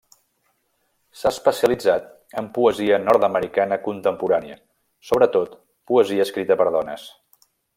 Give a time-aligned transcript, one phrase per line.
[1.19, 2.07] S'ha especialitzat
[2.41, 4.57] en poesia nord-americana contemporània,
[5.11, 7.07] sobretot en poesia escrita per dones.